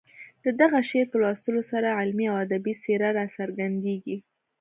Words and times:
د 0.43 0.45
دغه 0.61 0.79
شعر 0.89 1.05
په 1.11 1.17
لوستلو 1.21 1.61
سره 1.71 1.97
علمي 1.99 2.25
او 2.31 2.35
ادبي 2.45 2.73
څېره 2.81 3.09
راڅرګندېږي. 3.17 4.17